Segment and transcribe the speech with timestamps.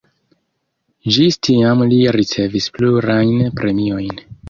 [1.17, 4.15] Ĝis tiam li ricevis plurajn premiojn.